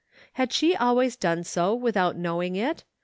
Had 0.33 0.51
she 0.51 0.75
always 0.75 1.15
done 1.15 1.43
so 1.43 1.75
without 1.75 2.17
knowing 2.17 2.55
it? 2.55 2.83